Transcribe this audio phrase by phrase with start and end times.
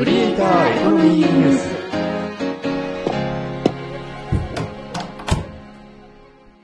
[0.00, 1.68] クリエイターエコノミーニュース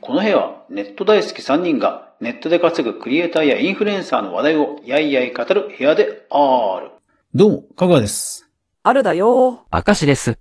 [0.00, 6.92] この部屋はネット大好き3人がネットで稼ぐクリエイターやインフルエンサーの話題をやいやい語る部屋である。
[7.34, 8.48] どうも、かぐわです。
[8.82, 9.66] あるだよ。
[9.70, 10.38] 明石です。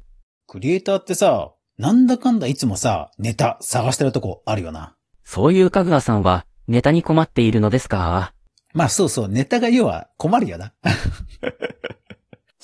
[0.47, 4.95] クリエイターってさ、なんだかんだいつもさ、ネタ探してるとこあるよな。
[5.25, 8.31] そういうかぐわさんは、ネタに困っているのですか？
[8.73, 10.71] まあそうそう、ネタが要は困るよな。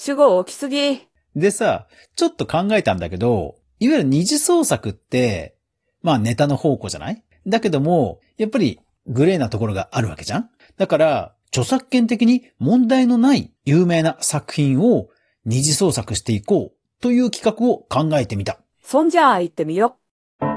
[0.04, 1.08] 主語大きすぎ。
[1.36, 5.56] でさ、ちょっと考えたんだけど、いわゆる二次創作って、
[6.02, 7.24] まあネタの宝庫じゃない？
[7.46, 10.50] だけども、やっぱりグレーなところがあるわけじゃん？
[10.76, 15.10] だから、著作権的に問題のない有名な作品を
[15.46, 18.60] 二次創作していこうという企画を考えてみた。
[18.82, 19.98] そんじゃあ行ってみよ。
[20.40, 20.48] ハ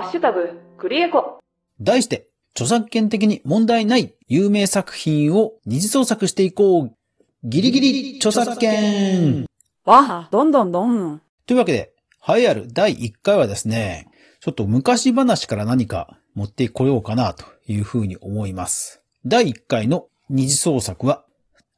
[0.00, 1.38] ッシュタグ、クリエコ。
[1.80, 2.26] 題して、
[2.56, 6.92] 著作権的に問題ない有名作品を二次創作していこう。
[7.44, 9.44] ギリギリ著作権
[9.84, 11.20] わあ、どんどんどん。
[11.44, 11.92] というわけで、
[12.26, 14.08] 栄えある第1回はですね、
[14.40, 19.02] ちょっと昔話から何か持ってこようかなというふうに思います。
[19.26, 21.26] 第1回の二次創作は、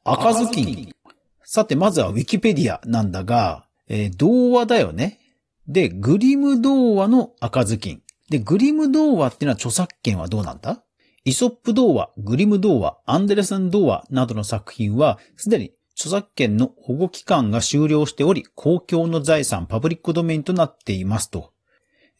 [0.05, 0.95] 赤ずきん。
[1.43, 5.19] さて、まずはウィキペディアなんだが、えー童話だよね。
[5.67, 8.01] で、グリム童話の赤ずきん。
[8.29, 10.83] で、グリム童話っていうのは著作権はどうなんだ？
[11.25, 21.51] イソップ童話、グリム童話、アンデルセン童話などの作品は、すでに著作権の保護期間が終了しており、公共の財産、パブリックドメインとなっていますと。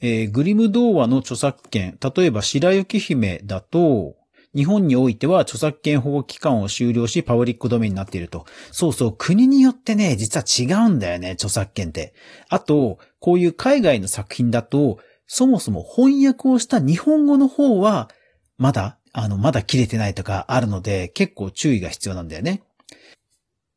[0.01, 4.15] えーグリム童話の著作権、例えば白雪姫だと、
[4.55, 8.45] 日本においては著作権保護期間を終了し、パブリックドメインになっていると。
[8.71, 12.13] そうそう、国によってね、実は違うんだよね、著作権って。
[12.49, 14.97] あと、こういう海外の作品だと、
[15.31, 18.09] そもそも翻訳をした日本語の方は、
[18.57, 22.63] まだ、あの、まだ切れてないとかあるので、結構注意が必要なんだよね。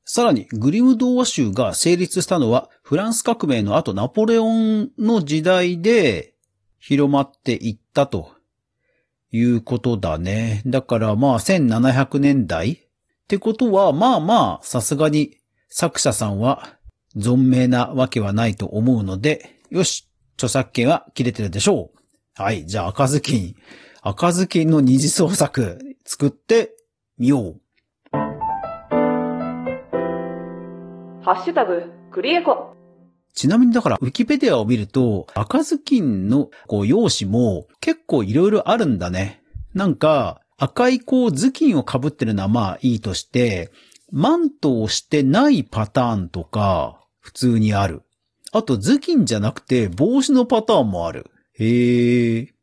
[0.06, 6.32] さらに、グリム童話集が成立したのは、フランス革命の後ナポレオンの時代で
[6.78, 8.30] 広まっていったと
[9.30, 10.62] いうことだね。
[10.64, 12.78] だからまあ1700年代っ
[13.28, 15.36] てことは、まあまあ、さすがに
[15.68, 16.78] 作者さんは
[17.14, 22.42] 存命なわけはないと思うので、よし、著作権は切れてるでしょう。
[22.42, 23.54] はい、じゃあ赤ずきん、
[24.02, 26.74] 赤ずきんの二次創作作って
[27.18, 27.60] みよう。
[31.24, 32.74] ハッシュタグ、クリエコ。
[33.34, 39.42] ちなみにだから、ウィキペディアを見ると、赤ずきんのこう用紙も結構いろいろあるんだね。
[39.74, 43.70] なんか、赤いこう頭巾を被ってるのはまあいいとして、
[44.10, 48.02] マントをしてないパターンとか、普通にある。
[48.52, 51.30] あと頭巾じゃなくて帽子のパターンもある。
[51.54, 52.54] へえ。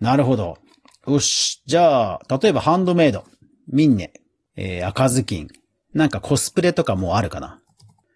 [0.00, 0.58] なるほど。
[1.06, 1.62] よし。
[1.66, 3.24] じゃあ、例えばハンドメイド。
[3.68, 4.12] ミンネ。
[4.56, 5.48] えー、赤ずきん。
[5.92, 7.60] なんかコスプレとかもあるかな。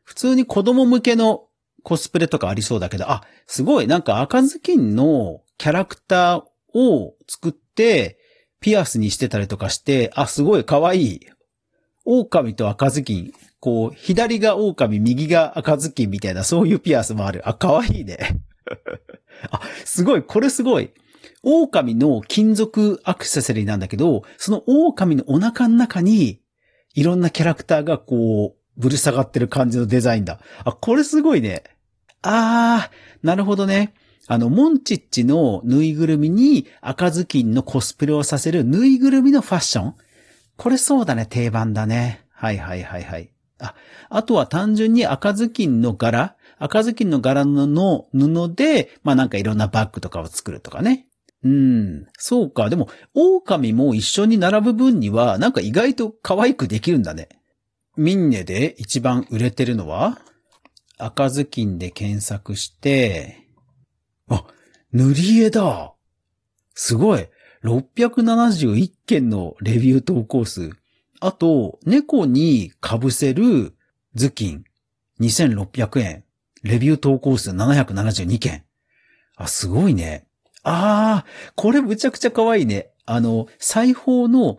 [0.04, 1.46] 普通に子供向けの
[1.82, 8.18] コスプレとかありそうだけど、あ、すごい、なんか赤ずきんのキャラクターを作って、
[8.60, 11.20] ピアスにしてたりとかして、あ、すごい可愛い。
[12.06, 13.32] 狼と赤ずきん。
[13.64, 17.48] こう、左が狼、右が赤ずきんみたいな、そういうピアスもある。
[17.48, 18.18] あ、可愛いね。
[19.50, 20.90] あ、すごい、これすごい。
[21.42, 26.42] 狼の金属アクセサリーなんだけど、その狼のお腹の中に、
[26.94, 30.40] いろんなキャラクターがこう、ぶる下がってる感じのデザインだ。
[30.62, 31.64] あ、これすごいね。
[32.20, 33.94] あー、なるほどね。
[34.26, 39.94] あの、モンチッチのぬいぐるみに赤ずきんのコスプレをさせるぬいぐるみのファッション
[40.58, 42.26] これそうだね、定番だね。
[42.30, 43.33] はいはいはいはい。
[43.58, 43.74] あ、
[44.08, 51.06] あとは単純に赤ずきんの柄赤ずきんの柄の布で、まあなんかいろんなバッグとかを作るとかね。
[51.42, 52.06] うん。
[52.16, 52.70] そうか。
[52.70, 57.28] でも、狼も一緒に並ぶ分には、なんか意外と可愛くできるんだね。
[57.96, 60.18] ミンネで一番売れてるのは
[60.98, 63.46] 赤ずきんで検索して、
[64.28, 64.44] あ、
[64.92, 65.92] 塗り絵だ。
[66.74, 67.28] すごい。
[67.62, 70.70] 671件のレビュー投稿数。
[71.26, 73.74] あと、猫に被せる
[74.14, 74.64] 頭巾。
[75.20, 76.24] 2600円。
[76.62, 78.64] レビュー投稿数772件。
[79.34, 80.26] あ、すごいね。
[80.64, 82.90] あー、これむちゃくちゃ可愛いね。
[83.06, 84.58] あの、裁縫の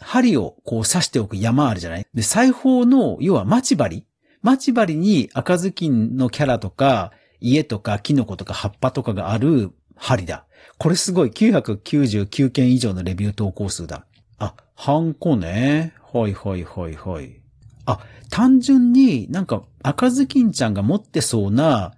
[0.00, 2.06] 針をこう刺しておく山あるじゃない？
[2.14, 4.06] で、裁縫の、要は待ち針
[4.40, 10.46] 待ち針に赤ずきんのキャラとか、家とかキノコとか葉っぱとかがある針だ。
[10.78, 11.30] これすごい。
[11.30, 14.06] 999件以上のレビュー投稿数だ。
[14.38, 15.92] あ、ハンコね。
[16.14, 17.40] はいはいはいはい。
[17.86, 17.98] あ、
[18.30, 21.92] 単純になんか赤ずきんちゃんが持ってそうな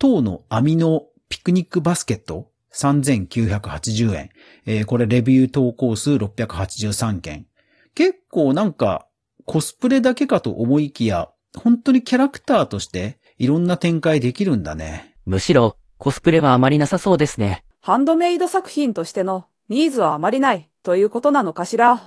[0.00, 4.30] 塔の網のピクニックバスケット？3980円。
[4.66, 7.46] えーこれレビュー投稿数683件。
[7.94, 9.06] 結構なんか
[9.46, 15.14] コスプレだけかと思いきや、本当にキャラクターとしていろんな展開できるんだね。
[15.26, 17.62] むしろ、コスプレはあまりなさそうですね。
[17.80, 22.02] ハンドメイド作品としてのニーズはあまりないということなのかしら。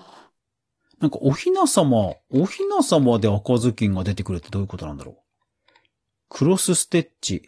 [1.04, 5.16] なんかおひな様、おひな様で赤ずきんが出てくるってどういうことなんだろう？
[6.30, 7.44] クロスステッチ。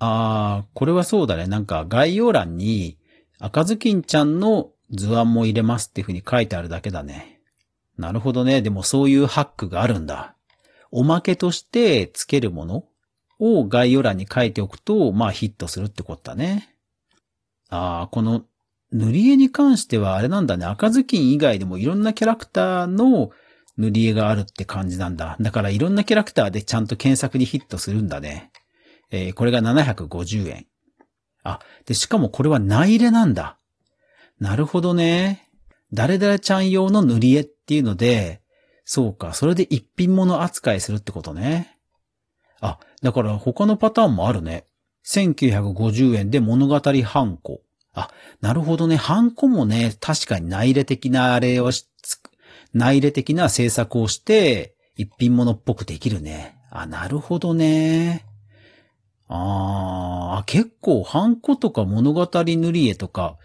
[0.00, 1.46] あー、これはそうだね。
[1.46, 2.98] なんか概要欄に
[3.38, 7.40] 赤ずきんちゃんの図案も入れますっていう風に書いてあるだけだね。
[7.96, 8.62] なるほどね。
[8.62, 10.34] でもそういうハックがあるんだ。
[10.90, 12.84] おまけとしてつけるもの
[13.38, 16.76] を概要欄に書いておくと、まあヒットするってことだね。
[17.68, 18.42] ああ、この
[18.92, 20.66] 塗り絵に関してはあれなんだね。
[20.66, 23.30] 赤ずきん以外でもいろんなキャラクターの
[23.76, 25.36] 塗り絵があるって感じなんだ。
[25.40, 28.50] だからいろんなキャラクターでちゃんと検索にヒットするんだね。
[29.10, 30.66] えーこれが750円。
[31.42, 33.58] あ、で、しかもこれは内入れなんだ。
[34.40, 35.48] なるほどね。
[35.92, 38.42] 誰々ちゃん用の塗り絵っていうので、
[38.84, 41.78] そうか、それで一品物扱いするってことね。
[42.60, 44.66] あ、だから他のパターンもあるね。
[45.06, 47.60] 1950円で物語ハンコ。
[47.96, 48.10] あ、
[48.42, 48.96] なるほどね。
[48.96, 51.88] ハンコもね、確かに内入れ的なあれをし、
[52.74, 56.58] 内入れ的な制作をして、一品物っぽくできるね。
[56.70, 58.26] あ、なるほどね。
[59.28, 63.38] あー、結構ハンコとか物語塗り絵とか、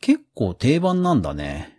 [0.00, 1.78] 結構定番なんだね。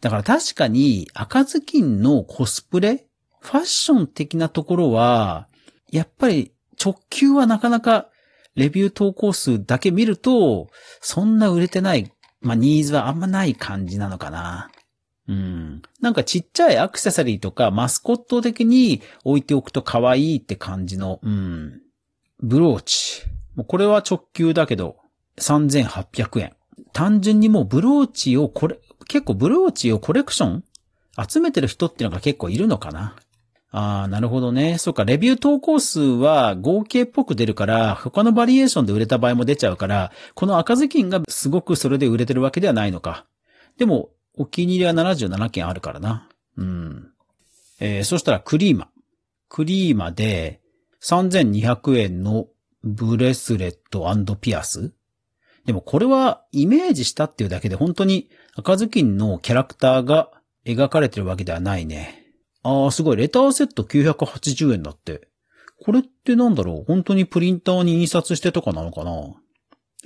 [0.00, 3.06] だから確かに赤ずきんのコスプレ
[3.40, 5.48] ファッション的なところは、
[5.90, 8.08] やっぱり直球はなかなか
[8.58, 10.68] レビュー投稿数だけ見ると、
[11.00, 14.70] そんな売れてない、まあニーズはあんまない感じなのかな。
[15.28, 15.82] うん。
[16.00, 21.80] なんかちっちゃいアクセサリーとかマスコット的に置いておくと可愛いって感じの、うん。
[22.40, 23.22] ブローチ。
[23.66, 24.96] これは直球だけど、
[25.38, 26.52] 3800円。
[26.92, 30.64] 単純にもうブローチをこれ、結構ブローチをコレクション
[31.28, 33.16] 集めてる人っていうのが結構いるのかな。
[33.70, 34.78] ああ、なるほどね。
[34.78, 43.26] そうか、レビュー投稿数は合計っぽく出るから、他のバリエーションで売れた場合も出ちゃうから、この赤ずきんがすごくそれで売れてるわけではないのか。
[43.76, 46.28] でも、お気に入りは77件あるからな。
[46.56, 47.10] うん。
[47.80, 48.88] えー、そしたらクリーマ。
[49.48, 50.60] クリーマで、
[51.02, 52.48] 3200円の
[52.84, 54.92] ブレスレットピアス
[55.64, 60.30] でもこれはイメージしたっていうだけで本当に赤ずきんのキャラクターが
[60.64, 62.17] 描かれてるわけではないね。
[62.68, 63.16] ああ、すごい。
[63.16, 65.28] レターセット980円だって。
[65.84, 66.84] これってなんだろう？
[66.86, 69.12] 本当にプリンターに印刷してとかなのかな？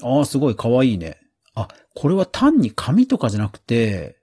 [0.03, 1.19] ああ、すごい可愛いね。
[1.55, 4.17] あ、これは単に紙とかじゃなくて、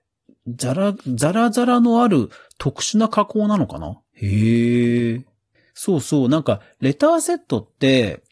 [0.48, 4.00] ザラ、ザラザラのある特殊な加工なのかな？
[4.14, 5.24] へえ。
[5.74, 8.22] そうそう、なんか、レターセットって、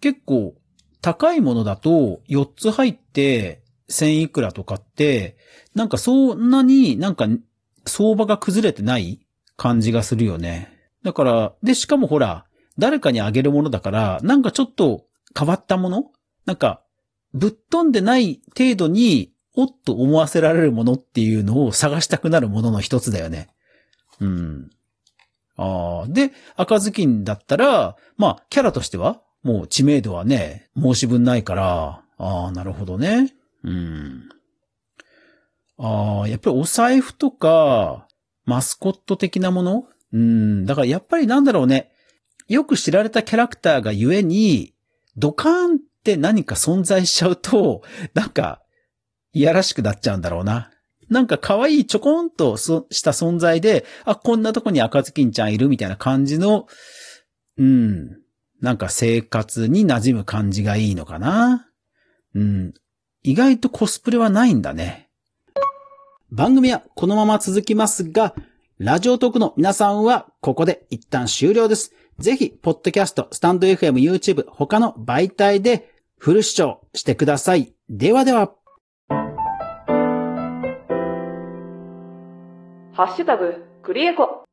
[0.00, 0.54] 結構、
[1.00, 5.36] 高いものだと、4つ入って、1000いくらとかって、
[5.74, 7.26] なんかそんなになんか、
[7.84, 9.23] 相場が崩れてない
[9.56, 10.72] 感じがするよね。
[11.02, 12.46] だから、で、しかもほら、
[12.78, 15.04] 誰かにあげるものだから、なんかちょっと
[15.38, 16.10] 変わったもの？
[16.44, 16.82] なんか、
[17.32, 23.48] ぶっ飛んでない程度に、おっと思わせられるものっていうのを探したくなるものの一つだよね。
[24.20, 24.70] うん。
[25.56, 26.08] ああ。
[26.08, 33.32] で、赤ずきんだったら、まあ、キャラとしては、もう知名度はね、申し分ないから、ああ、なるほどね。
[33.62, 34.28] うん。
[35.78, 38.08] ああ、やっぱりお財布とか、
[38.44, 39.84] マスコット的なもの？
[40.12, 40.66] うん。
[40.66, 41.90] だからやっぱりなんだろうね。
[42.46, 44.74] よく知られたキャラクターがゆえに、
[45.16, 47.82] ドカーンって何か存在しちゃうと、
[48.12, 48.60] なんか、
[49.32, 50.70] いやらしくなっちゃうんだろうな。
[51.08, 56.66] なんか可愛いちょこんとした存在で、あ、こんなとこに赤ずきんちゃんいるみたいな感じの、
[57.56, 58.10] うん。
[58.60, 61.68] なんか生活に馴染む感じがいいのかな。
[62.34, 62.74] うん。
[63.22, 65.03] 意外とコスプレはないんだね。
[66.30, 68.34] 番組はこのまま続きますが、
[68.78, 71.92] ラジオトークの皆さんはここで一旦終了です。
[72.18, 77.74] ぜひ、ポッドキャスト、スタンド FM、YouTube、他の媒体でフル視聴してください。
[77.88, 78.52] ではでは。
[82.92, 84.44] ハッシュタグ、クリエコ。